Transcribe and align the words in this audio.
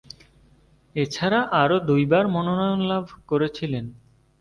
এছাড়া 0.95 1.39
আরও 1.53 1.77
দুইবার 1.79 2.23
মনোনয়ন 2.27 2.81
লাভ 2.81 3.05
করেছিলেন। 3.27 3.85